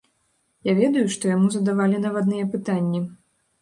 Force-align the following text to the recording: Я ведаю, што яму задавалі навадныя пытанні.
Я 0.69 0.73
ведаю, 0.79 1.05
што 1.17 1.23
яму 1.35 1.53
задавалі 1.59 2.03
навадныя 2.09 2.53
пытанні. 2.59 3.09